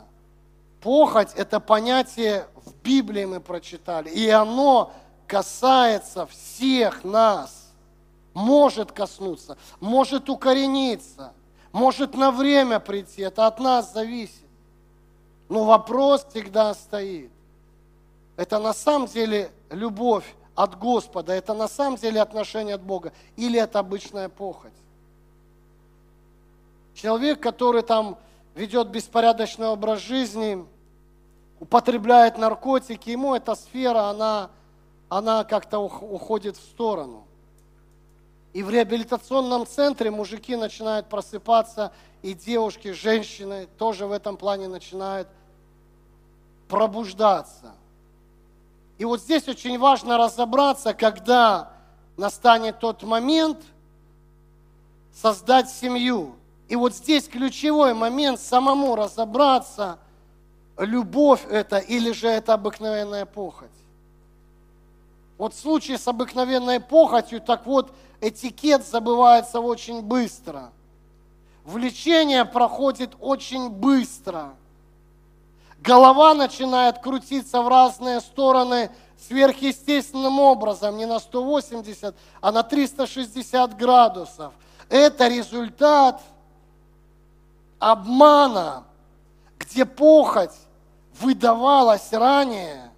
[0.81, 4.09] Похоть– это понятие в Библии мы прочитали.
[4.09, 4.91] И оно
[5.27, 7.71] касается всех нас.
[8.33, 11.33] Может коснуться, может укорениться–
[11.75, 14.47] может на время прийти, это от нас зависит.
[15.49, 17.29] Но вопрос всегда стоит.
[18.37, 20.23] Это на самом деле любовь
[20.55, 24.71] от Господа, это на самом деле отношение от Бога, или это обычная похоть.
[26.93, 28.17] Человек, который там
[28.55, 30.65] ведет беспорядочный образ жизни,
[31.59, 34.49] употребляет наркотики, ему эта сфера, она,
[35.09, 37.24] она как-то уходит в сторону.
[38.55, 41.91] И в реабилитационном центре мужики начинают просыпаться,
[42.21, 45.27] и девушки, женщины тоже в этом плане начинают
[46.69, 47.73] пробуждаться.
[48.97, 51.73] И вот здесь очень важно разобраться, когда
[52.15, 53.59] настанет тот момент
[55.13, 56.37] создать семью.
[56.69, 59.99] И вот здесь ключевой момент самому разобраться,
[60.77, 63.67] любовь это или же это обыкновенная похоть.
[65.37, 67.91] Вот в случае с обыкновенной похотью, так вот,
[68.27, 70.71] этикет забывается очень быстро.
[71.63, 74.53] Влечение проходит очень быстро.
[75.79, 78.89] Голова начинает крутиться в разные стороны
[79.27, 84.53] сверхъестественным образом, не на 180, а на 360 градусов.
[84.89, 86.21] Это результат
[87.79, 88.83] обмана,
[89.59, 90.55] где похоть
[91.19, 92.91] выдавалась ранее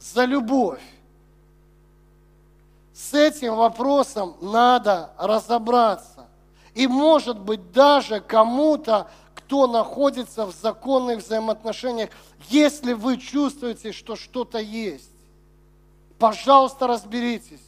[0.00, 0.82] за любовь.
[2.98, 6.26] С этим вопросом надо разобраться.
[6.74, 12.10] И может быть даже кому-то, кто находится в законных взаимоотношениях,
[12.48, 15.12] если вы чувствуете, что что-то есть,
[16.18, 17.62] пожалуйста, разберитесь.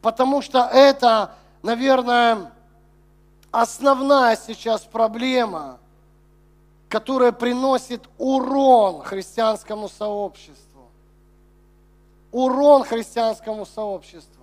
[0.00, 2.50] Потому что это, наверное,
[3.50, 5.78] основная сейчас проблема,
[6.88, 10.70] которая приносит урон христианскому сообществу
[12.32, 14.39] урон христианскому сообществу.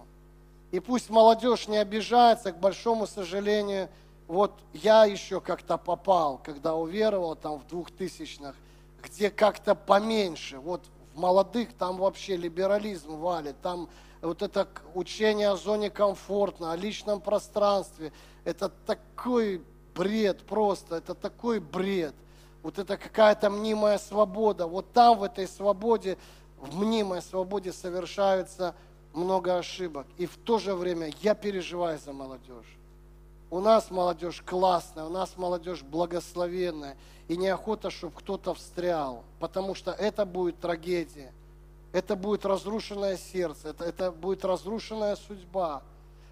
[0.71, 3.89] И пусть молодежь не обижается, к большому сожалению,
[4.27, 8.55] вот я еще как-то попал, когда уверовал там в двухтысячных,
[9.01, 10.59] где как-то поменьше.
[10.59, 10.81] Вот
[11.13, 13.87] в молодых там вообще либерализм валит, там
[14.21, 18.11] вот это учение о зоне комфортно, о личном пространстве.
[18.43, 19.61] Это такой
[19.95, 22.13] бред просто, это такой бред.
[22.63, 24.67] Вот это какая-то мнимая свобода.
[24.67, 26.17] Вот там, в этой свободе,
[26.57, 28.75] в мнимой свободе совершаются
[29.17, 30.07] много ошибок.
[30.17, 32.77] И в то же время я переживаю за молодежь.
[33.49, 36.95] У нас молодежь классная, у нас молодежь благословенная.
[37.27, 41.33] И неохота, чтобы кто-то встрял, потому что это будет трагедия.
[41.91, 45.81] Это будет разрушенное сердце, это, это будет разрушенная судьба.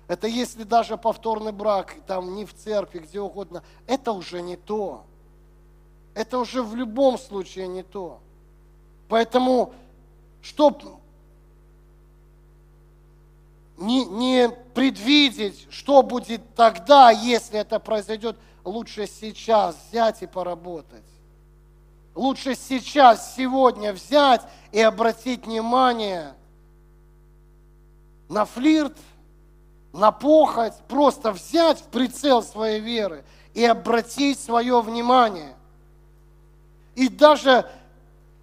[0.07, 5.03] Это если даже повторный брак, там не в церкви, где угодно, это уже не то.
[6.13, 8.19] Это уже в любом случае не то.
[9.09, 9.73] Поэтому
[10.41, 10.97] чтобы
[13.77, 21.03] не, не предвидеть, что будет тогда, если это произойдет, лучше сейчас взять и поработать.
[22.13, 26.33] Лучше сейчас, сегодня взять и обратить внимание
[28.29, 28.97] на флирт,
[29.91, 35.55] на похоть, просто взять в прицел своей веры и обратить свое внимание.
[36.95, 37.69] И даже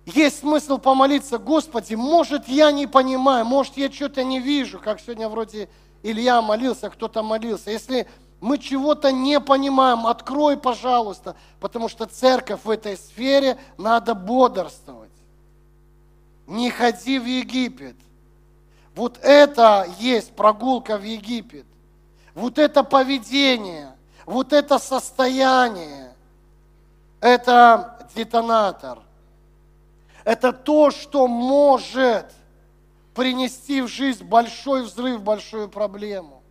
[0.07, 5.29] есть смысл помолиться, Господи, может, я не понимаю, может, я что-то не вижу, как сегодня
[5.29, 5.69] вроде
[6.03, 7.71] Илья молился, кто-то молился.
[7.71, 8.09] Если
[8.41, 15.11] мы чего-то не понимаем, открой, пожалуйста, потому что церковь в этой сфере надо бодрствовать.
[16.49, 17.97] Не ходи в Египет.
[18.97, 21.65] Вот это есть прогулка в Египет.
[22.35, 23.93] Вот это поведение,
[24.27, 26.13] вот это состояние,
[27.21, 28.99] это детонатор–
[30.25, 32.27] это то, что может
[33.15, 36.43] принести в жизнь большой взрыв, большую проблему.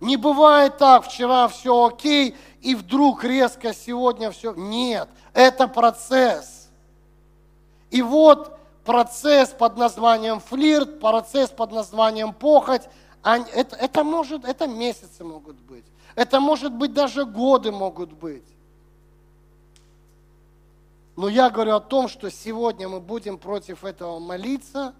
[0.00, 4.52] Не бывает так, вчера все окей, и вдруг резко сегодня все.
[4.54, 6.68] Нет, это процесс.
[7.90, 12.82] И вот процесс под названием флирт, процесс под названием похоть,
[13.22, 15.84] это, это может, это месяцы могут быть.
[16.14, 18.44] Это может быть даже годы могут быть.
[21.16, 24.94] Но я говорю о том, что сегодня мы будем против этого молиться,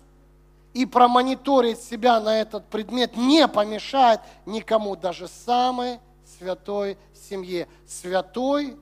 [0.72, 6.00] и промониторить себя на этот предмет не помешает никому, даже самой
[6.38, 7.68] святой семье.
[7.86, 8.76] Святой,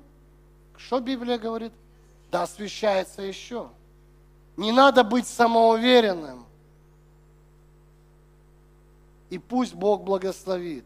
[0.76, 1.72] что Библия говорит?
[2.30, 3.68] Да освящается еще.
[4.56, 6.46] Не надо быть самоуверенным.
[9.28, 10.84] И пусть Бог благословит.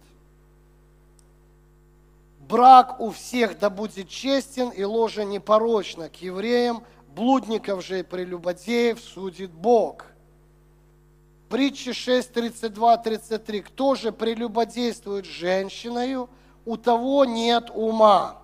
[2.48, 6.08] Брак у всех да будет честен, и ложа непорочна.
[6.08, 10.06] К евреям, блудников же и прелюбодеев судит Бог.
[11.48, 13.62] Притча 6, 32, 33.
[13.62, 16.28] Кто же прелюбодействует с женщиною,
[16.64, 18.38] у того нет ума.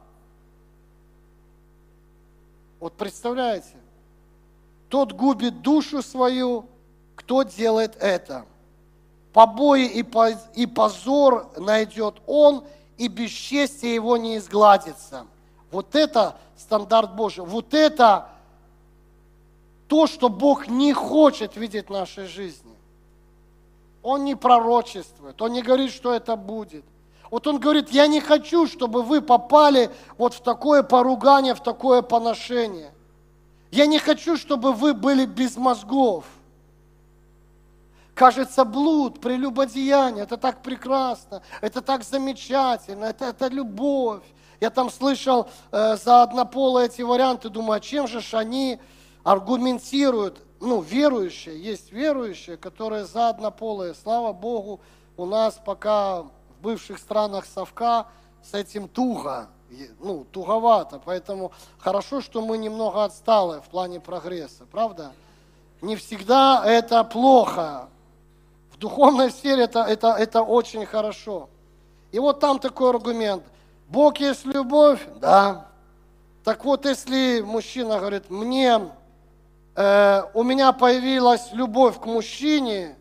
[2.81, 3.77] Вот представляете?
[4.89, 6.67] Тот губит душу свою,
[7.15, 8.47] кто делает это.
[9.33, 12.65] Побои и позор найдет он,
[13.03, 15.27] и бесчестие его не изгладится.
[15.73, 17.45] Вот это стандарт Божий.
[17.45, 18.29] Вот это
[19.89, 22.77] то, что Бог не хочет видеть в нашей жизни.
[24.05, 26.85] Он не пророчествует, он не говорит, что это будет.
[27.29, 32.03] Вот он говорит, я не хочу, чтобы вы попали вот в такое поругание, в такое
[32.03, 32.93] поношение.
[33.73, 36.25] Я не хочу, чтобы вы были без мозгов.
[38.23, 44.23] Кажется, блуд, прелюбодеяние, это так прекрасно, это так замечательно, это, это любовь.
[44.61, 48.79] Я там слышал э, за однополые эти варианты, думаю, а чем же они
[49.25, 50.41] аргументируют?
[50.61, 53.93] Ну, верующие, есть верующие, которые за однополые.
[53.93, 54.79] Слава Богу,
[55.17, 56.31] у нас пока в
[56.63, 58.07] бывших странах совка
[58.41, 59.49] с этим туго,
[59.99, 61.03] ну, туговато.
[61.05, 65.11] Поэтому хорошо, что мы немного отсталые в плане прогресса, правда?
[65.81, 67.89] Не всегда это плохо
[68.83, 71.49] духовной сфере это, это, это очень хорошо.
[72.11, 73.45] И вот там такой аргумент.
[73.89, 75.01] Бог есть любовь?
[75.21, 75.69] Да.
[76.45, 78.81] Так вот, если мужчина говорит, мне,
[79.77, 82.97] э, у меня появилась любовь к мужчине,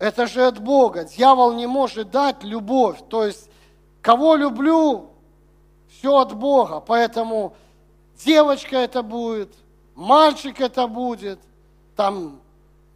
[0.00, 1.04] это же от Бога.
[1.04, 2.98] Дьявол не может дать любовь.
[3.08, 3.48] То есть,
[4.02, 5.10] кого люблю,
[5.88, 6.80] все от Бога.
[6.80, 7.54] Поэтому
[8.16, 9.54] девочка это будет,
[9.94, 11.38] мальчик это будет,
[11.94, 12.40] там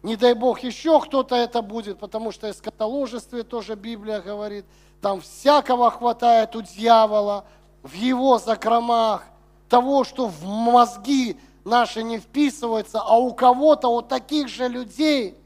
[0.01, 4.65] не дай Бог, еще кто-то это будет, потому что эскатоложестве тоже Библия говорит,
[5.01, 7.45] там всякого хватает у дьявола,
[7.83, 9.23] в его закромах,
[9.67, 15.37] того, что в мозги наши не вписывается, а у кого-то, вот таких же людей,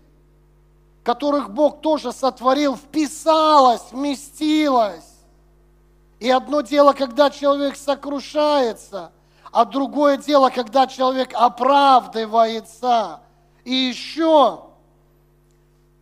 [1.03, 5.09] которых Бог тоже сотворил, вписалось, вместилось.
[6.19, 9.11] И одно дело, когда человек сокрушается,
[9.51, 13.19] а другое дело, когда человек оправдывается–
[13.63, 14.61] и еще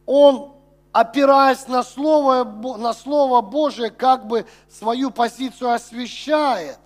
[0.05, 0.53] он,
[0.91, 2.43] опираясь на Слово,
[2.78, 6.80] на Слово Божие, как бы свою позицию освещает,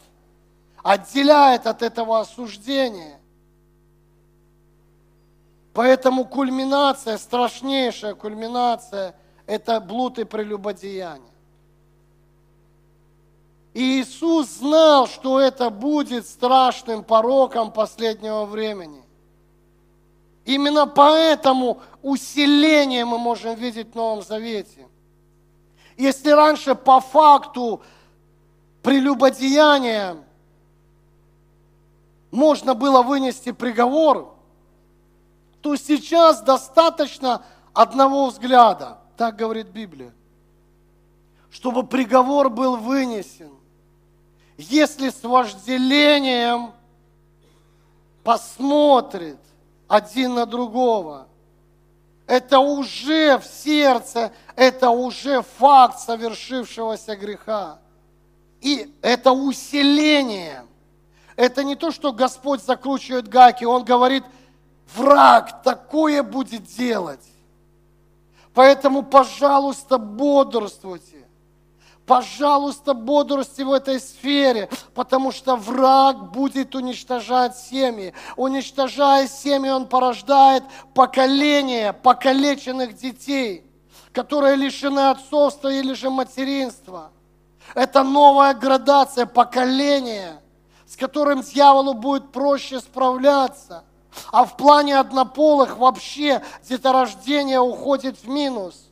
[0.84, 3.20] отделяет от этого осуждения.
[5.74, 9.16] Поэтому кульминация, страшнейшая кульминация–
[9.46, 11.32] это блуд и прелюбодеяние.
[13.74, 19.05] И Иисус знал, что это будет страшным пороком последнего времени.
[20.46, 24.88] Именно поэтому усиление мы можем видеть в Новом Завете.
[25.98, 27.82] Если раньше по факту
[28.84, 30.18] прелюбодеяния
[32.30, 34.36] можно было вынести приговор,
[35.62, 37.44] то сейчас достаточно
[37.74, 40.14] одного взгляда, так говорит Библия,
[41.50, 43.52] чтобы приговор был вынесен.
[44.58, 46.72] Если с вожделением
[48.24, 49.40] посмотрит
[49.88, 51.28] один на другого.
[52.28, 57.80] Это уже в сердце, это уже факт совершившегося греха.
[58.62, 60.66] И это усиление.
[61.36, 64.24] Это не то, что Господь закручивает гайки, Он говорит,
[64.96, 67.24] враг такое будет делать.
[68.54, 71.25] Поэтому, пожалуйста, бодрствуйте.
[72.06, 78.14] Пожалуйста, бодрости в этой сфере, потому что враг будет уничтожать семьи.
[78.36, 83.66] Уничтожая семьи, он порождает поколение покалеченных детей,
[84.12, 87.12] которые лишены отцовства или же материнства.
[87.74, 90.42] Это новая градация поколения,
[90.86, 93.84] с которым дьяволу будет проще справляться.
[94.32, 98.85] А в плане однополых вообще деторождение уходит в минус.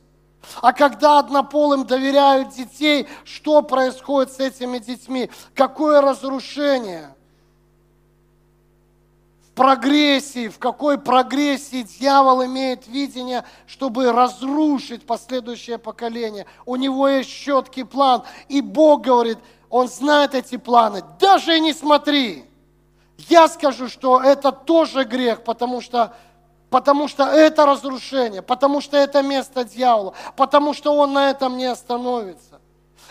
[0.60, 5.30] А когда однополым доверяют детей, что происходит с этими детьми?
[5.54, 7.14] Какое разрушение?
[9.48, 16.46] В прогрессии, в какой прогрессии дьявол имеет видение, чтобы разрушить последующее поколение.
[16.66, 18.24] У него есть четкий план.
[18.48, 19.38] И Бог говорит,
[19.70, 21.02] он знает эти планы.
[21.20, 22.44] Даже не смотри.
[23.28, 26.14] Я скажу, что это тоже грех, потому что
[26.74, 31.66] потому что это разрушение, потому что это место дьявола, потому что он на этом не
[31.66, 32.60] остановится.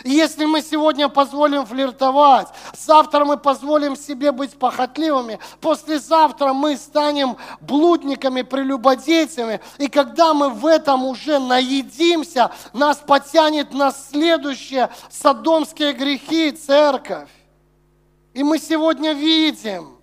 [0.02, 7.38] И если мы сегодня позволим флиртовать, завтра мы позволим себе быть похотливыми, послезавтра мы станем
[7.62, 16.50] блудниками, прелюбодейцами, и когда мы в этом уже наедимся, нас потянет на следующее садомские грехи
[16.50, 17.30] церковь.
[18.34, 19.96] И мы сегодня видим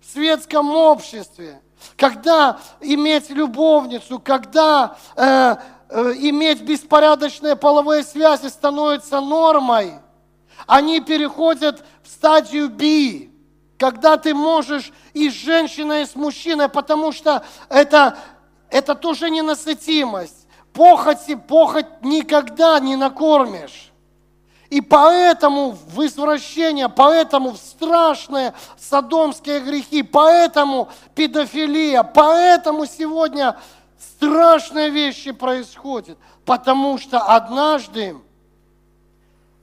[0.00, 1.60] в светском обществе,
[1.96, 5.56] когда иметь любовницу, когда э,
[5.88, 9.94] э, иметь беспорядочные половые связи становится нормой,
[10.66, 13.32] они переходят в стадию би,
[13.78, 18.18] когда ты можешь и с женщиной, и с мужчиной, потому что это,
[18.70, 20.46] это тоже ненасытимость.
[20.72, 23.87] Похоти, похоть никогда не накормишь.
[24.70, 33.56] И поэтому в извращение, поэтому в страшные садомские грехи, поэтому педофилия, поэтому сегодня
[33.98, 38.16] Страшные вещи происходят, потому что однажды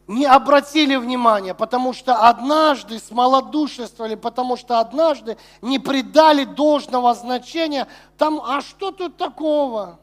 [0.08, 7.88] не обратили внимания, потому что однажды смолодушествовали, потому что однажды не придали должного значения.
[8.18, 10.00] Там, а что тут такого?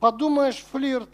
[0.00, 1.10] Подумаешь, флирт.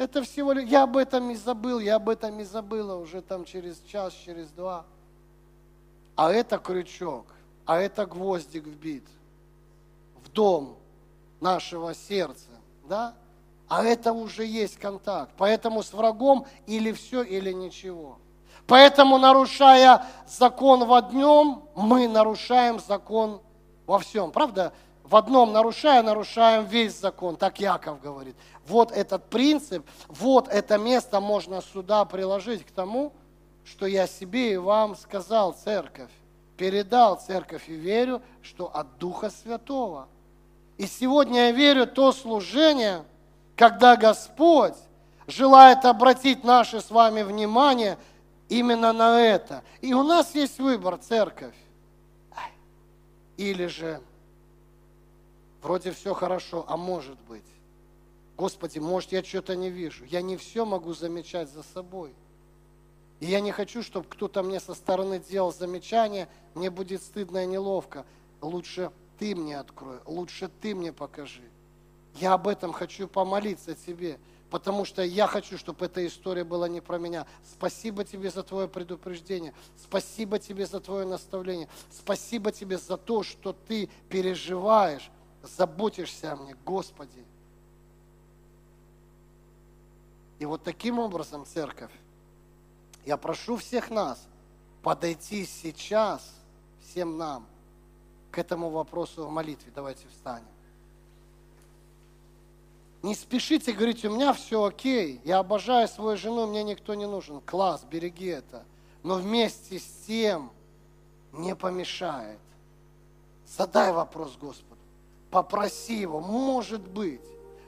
[0.00, 3.44] Это всего лишь, я об этом и забыл, я об этом и забыла уже там
[3.44, 4.86] через час, через два.
[6.16, 7.26] А это крючок,
[7.66, 9.04] а это гвоздик вбит
[10.24, 10.78] в дом
[11.38, 12.48] нашего сердца,
[12.88, 13.14] да?
[13.68, 15.32] А это уже есть контакт.
[15.36, 18.16] Поэтому с врагом или все, или ничего.
[18.66, 23.42] Поэтому, нарушая закон в одном, мы нарушаем закон
[23.84, 24.32] во всем.
[24.32, 24.72] Правда?
[25.10, 27.34] В одном нарушая, нарушаем весь закон.
[27.34, 28.36] Так Яков говорит.
[28.64, 33.12] Вот этот принцип, вот это место можно сюда приложить к тому,
[33.64, 36.12] что я себе и вам сказал, церковь.
[36.56, 40.06] Передал церковь и верю, что от Духа Святого.
[40.78, 43.02] И сегодня я верю то служение,
[43.56, 44.76] когда Господь
[45.26, 47.98] желает обратить наше с вами внимание
[48.48, 49.64] именно на это.
[49.80, 51.56] И у нас есть выбор, церковь.
[53.36, 54.00] Или же
[55.62, 57.44] вроде все хорошо, а может быть.
[58.36, 60.04] Господи, может я что-то не вижу.
[60.04, 62.14] Я не все могу замечать за собой.
[63.20, 67.46] И я не хочу, чтобы кто-то мне со стороны делал замечание, мне будет стыдно и
[67.46, 68.06] неловко.
[68.40, 71.42] Лучше ты мне открой, лучше ты мне покажи.
[72.14, 74.18] Я об этом хочу помолиться тебе,
[74.50, 77.26] потому что я хочу, чтобы эта история была не про меня.
[77.52, 83.52] Спасибо тебе за твое предупреждение, спасибо тебе за твое наставление, спасибо тебе за то, что
[83.52, 85.10] ты переживаешь,
[85.42, 87.24] заботишься о мне, Господи.
[90.38, 91.92] И вот таким образом, церковь,
[93.04, 94.26] я прошу всех нас
[94.82, 96.34] подойти сейчас,
[96.82, 97.46] всем нам,
[98.30, 99.72] к этому вопросу в молитве.
[99.74, 100.46] Давайте встанем.
[103.02, 107.40] Не спешите говорить, у меня все окей, я обожаю свою жену, мне никто не нужен.
[107.40, 108.64] Класс, береги это.
[109.02, 110.50] Но вместе с тем
[111.32, 112.38] не помешает.
[113.46, 114.69] Задай вопрос Господу.
[115.30, 117.20] Попроси Его, может быть,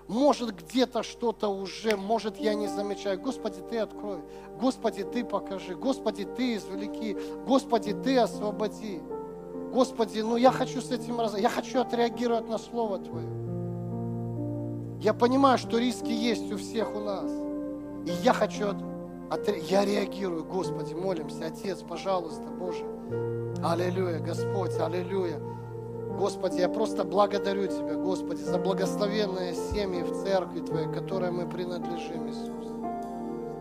[0.09, 3.21] может где-то что-то уже, может я не замечаю.
[3.21, 4.19] Господи, Ты открой.
[4.61, 5.75] Господи, Ты покажи.
[5.75, 7.17] Господи, Ты извлеки.
[7.47, 9.01] Господи, Ты освободи.
[9.73, 13.27] Господи, ну я хочу с этим раз, я хочу отреагировать на Слово Твое.
[15.01, 17.31] Я понимаю, что риски есть у всех у нас.
[18.05, 18.77] И я хочу, от,
[19.31, 22.85] от, я реагирую, Господи, молимся, Отец, пожалуйста, Боже.
[23.65, 25.41] Аллилуйя, Господь, аллилуйя.
[26.19, 32.29] Господи, я просто благодарю Тебя, Господи, за благословенные семьи в церкви Твоей, которой мы принадлежим,
[32.29, 32.53] Иисус.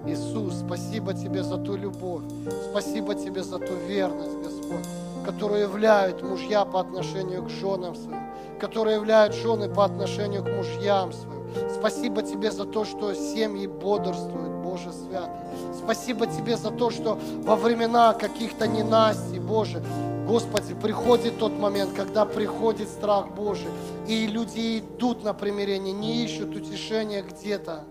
[0.05, 2.23] Иисус, спасибо Тебе за ту любовь,
[2.69, 4.87] спасибо Тебе за ту верность, Господь,
[5.25, 8.23] которую являют мужья по отношению к женам своим,
[8.59, 11.41] которые являют жены по отношению к мужьям своим.
[11.77, 15.35] Спасибо Тебе за то, что семьи бодрствуют, Боже святый.
[15.77, 19.83] Спасибо Тебе за то, что во времена каких-то ненастий, Боже,
[20.31, 23.67] Господи, приходит тот момент, когда приходит страх Божий,
[24.07, 27.83] и люди идут на примирение, не ищут утешения где-то,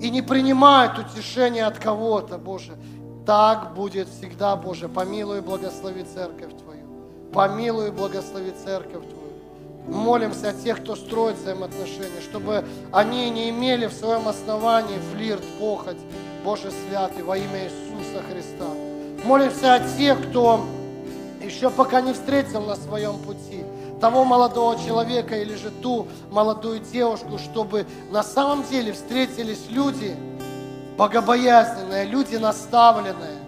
[0.00, 2.76] и не принимают утешения от кого-то, Боже.
[3.26, 4.88] Так будет всегда, Боже.
[4.88, 6.86] Помилуй и благослови церковь Твою.
[7.32, 9.26] Помилуй и благослови церковь Твою
[9.88, 15.98] молимся о тех, кто строит взаимоотношения, чтобы они не имели в своем основании флирт, похоть,
[16.44, 18.66] Боже святый, во имя Иисуса Христа.
[19.24, 20.64] Молимся о тех, кто
[21.46, 23.64] еще пока не встретил на своем пути
[24.00, 30.14] того молодого человека или же ту молодую девушку, чтобы на самом деле встретились люди
[30.98, 33.38] богобоязненные, люди наставленные,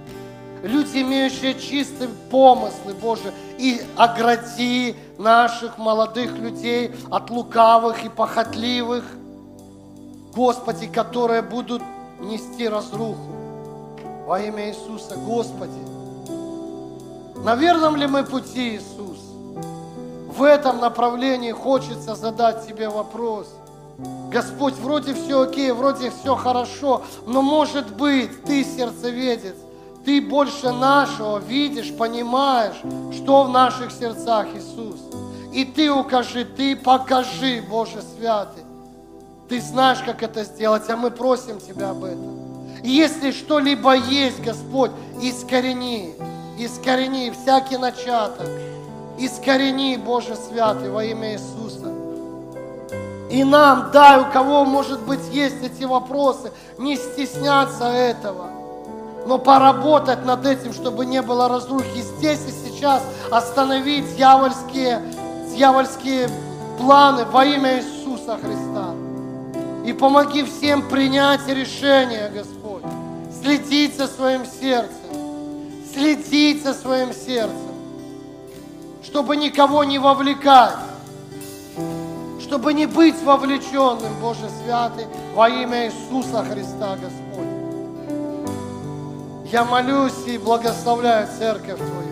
[0.63, 9.05] люди, имеющие чистые помыслы, Боже, и огради наших молодых людей от лукавых и похотливых,
[10.35, 11.83] Господи, которые будут
[12.21, 13.33] нести разруху
[14.27, 15.88] во имя Иисуса, Господи.
[17.45, 19.19] На верном ли мы пути, Иисус?
[20.29, 23.49] В этом направлении хочется задать Тебе вопрос.
[24.31, 29.57] Господь, вроде все окей, вроде все хорошо, но может быть, Ты сердцеведец,
[30.05, 32.77] ты больше нашего видишь, понимаешь,
[33.13, 35.01] что в наших сердцах, Иисус.
[35.53, 38.63] И Ты укажи, Ты покажи, Боже святый.
[39.49, 42.39] Ты знаешь, как это сделать, а мы просим Тебя об этом.
[42.83, 46.15] Если что-либо есть, Господь, искорени,
[46.59, 48.49] искорени всякий начаток,
[49.19, 51.93] искорени, Боже святый, во имя Иисуса.
[53.31, 58.51] И нам дай, у кого, может быть, есть эти вопросы, не стесняться этого–
[59.29, 65.03] но поработать над этим, чтобы не было разрухи здесь и сейчас, остановить дьявольские
[65.55, 66.31] дьявольские
[66.79, 68.95] планы во имя Иисуса Христа.
[69.85, 72.85] И помоги всем принять решение, Господь,
[73.43, 75.18] следить за своим сердцем,
[75.93, 77.75] следить за своим сердцем,
[79.03, 80.77] чтобы никого не вовлекать,
[82.41, 87.59] чтобы не быть вовлеченным, Боже Святый, во имя Иисуса Христа, Господь.
[89.51, 92.09] Я молюсь и благословляю церковь Твою.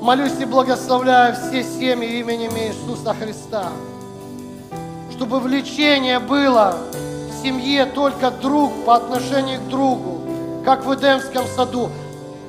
[0.00, 3.68] Молюсь и благословляю все семьи именем Иисуса Христа.
[5.10, 10.21] Чтобы влечение было в семье только друг по отношению к другу,
[10.64, 11.90] как в Эдемском саду.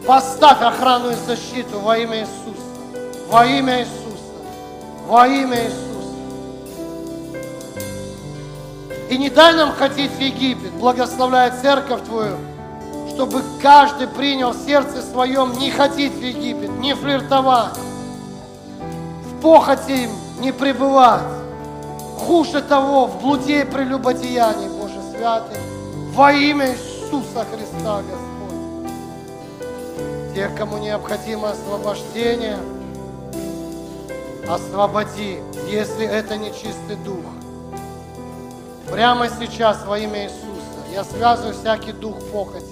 [0.08, 3.30] Поставь охрану и защиту во имя Иисуса.
[3.30, 3.94] Во имя Иисуса.
[5.08, 5.84] Во имя Иисуса.
[9.10, 12.38] И не дай нам ходить в Египет, благословляя церковь Твою,
[13.10, 17.78] чтобы каждый принял в сердце своем не ходить в Египет, не флиртовать,
[19.30, 20.10] в похоти
[20.40, 21.22] не пребывать.
[22.18, 25.58] Хуже того, в блуде и прелюбодеянии, Боже святый,
[26.14, 26.74] во имя
[27.14, 28.58] Иисуса Христа, Господь.
[30.34, 32.58] Тех, кому необходимо освобождение,
[34.50, 35.38] освободи,
[35.70, 37.24] если это не чистый дух.
[38.92, 40.42] Прямо сейчас во имя Иисуса
[40.92, 42.66] я связываю всякий дух похоти.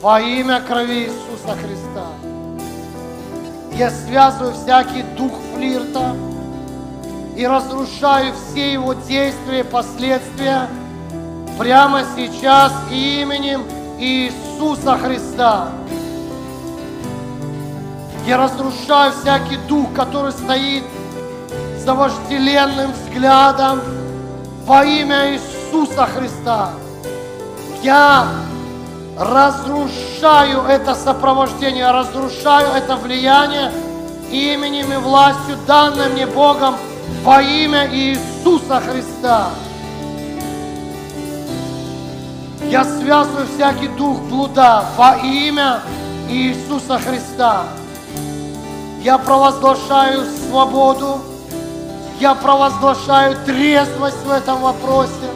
[0.00, 2.08] Во имя крови Иисуса Христа.
[3.74, 6.16] Я связываю всякий дух флирта
[7.36, 10.68] и разрушаю все его действия и последствия
[11.58, 13.64] прямо сейчас именем
[13.98, 15.68] Иисуса Христа.
[18.26, 20.84] Я разрушаю всякий дух, который стоит
[21.78, 23.80] за вожделенным взглядом,
[24.66, 26.72] во имя Иисуса Христа.
[27.82, 28.26] Я
[29.16, 33.70] разрушаю это сопровождение, разрушаю это влияние
[34.30, 36.74] именем и властью, данным мне Богом
[37.22, 39.50] во имя Иисуса Христа.
[42.70, 45.80] Я связываю всякий дух блуда во имя
[46.28, 47.64] Иисуса Христа.
[49.02, 51.20] Я провозглашаю свободу,
[52.18, 55.30] я провозглашаю трезвость в этом вопросе.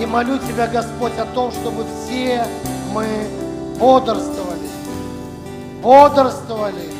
[0.00, 2.46] И молю Тебя, Господь, о том, чтобы все
[2.92, 3.06] мы
[3.80, 4.68] бодрствовали,
[5.82, 6.92] бодрствовали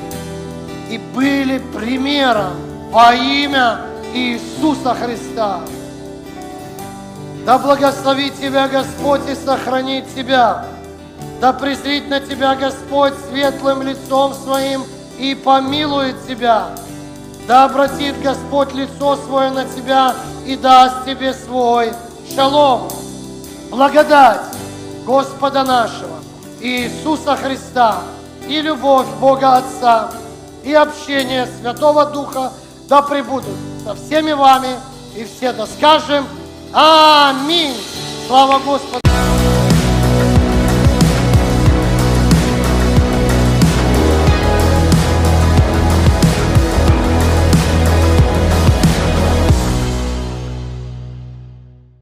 [0.91, 2.55] и были примером
[2.91, 3.83] во имя
[4.13, 5.61] Иисуса Христа.
[7.47, 10.67] Да благословит Тебя Господь и сохранит Тебя.
[11.41, 14.85] Да презрит на Тебя Господь светлым лицом Своим
[15.17, 16.71] и помилует Тебя.
[17.47, 21.93] Да обратит Господь лицо свое на тебя и даст тебе свой
[22.35, 22.89] шалом,
[23.71, 24.41] благодать
[25.05, 26.19] Господа нашего
[26.61, 28.01] Иисуса Христа
[28.49, 30.11] и любовь Бога Отца
[30.65, 32.53] и общение Святого Духа
[32.89, 34.75] да пребудут со всеми вами
[35.15, 36.27] и все да скажем
[36.79, 37.75] Аминь.
[38.27, 39.06] Слава Господу!